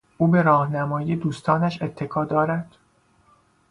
[0.17, 2.75] او به راهنمایی دوستانش اتکا دارد.